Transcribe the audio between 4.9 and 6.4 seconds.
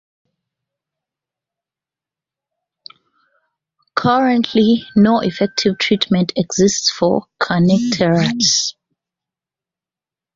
no effective treatment